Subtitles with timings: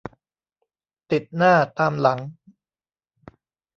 [1.11, 2.19] ติดหน้าตามหลัง